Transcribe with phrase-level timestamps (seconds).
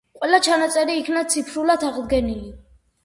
[0.19, 2.53] ყველა ჩანაწერი იქნა ციფრულად აღდგენილი.